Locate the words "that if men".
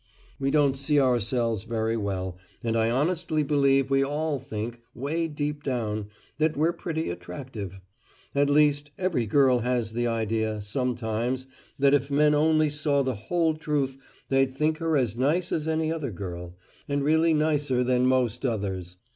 11.77-12.33